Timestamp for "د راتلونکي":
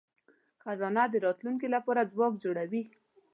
1.09-1.67